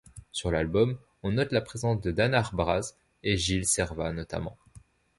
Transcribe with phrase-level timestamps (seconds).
[0.31, 4.57] Sur l’album, on note la présence de Dan Ar Braz et Gilles Servat notamment.